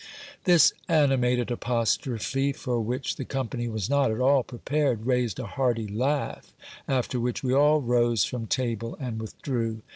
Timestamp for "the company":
3.17-3.67